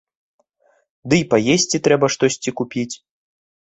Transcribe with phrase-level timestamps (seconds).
[1.13, 2.91] Дый паесці трэба штосьці купіць.